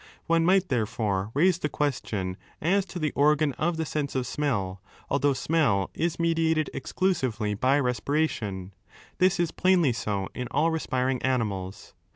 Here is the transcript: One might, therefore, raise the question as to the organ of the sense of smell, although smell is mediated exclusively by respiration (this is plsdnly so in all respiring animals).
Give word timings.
One 0.25 0.43
might, 0.43 0.69
therefore, 0.69 1.29
raise 1.35 1.59
the 1.59 1.69
question 1.69 2.35
as 2.59 2.85
to 2.85 2.97
the 2.97 3.11
organ 3.11 3.53
of 3.59 3.77
the 3.77 3.85
sense 3.85 4.15
of 4.15 4.25
smell, 4.25 4.81
although 5.11 5.33
smell 5.35 5.91
is 5.93 6.17
mediated 6.17 6.71
exclusively 6.73 7.53
by 7.53 7.79
respiration 7.79 8.73
(this 9.19 9.39
is 9.39 9.51
plsdnly 9.51 9.93
so 9.93 10.27
in 10.33 10.47
all 10.49 10.71
respiring 10.71 11.21
animals). 11.21 11.93